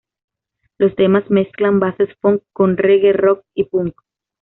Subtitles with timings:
[0.79, 3.93] Los temas mezclan bases funk con reggae, rock y punk.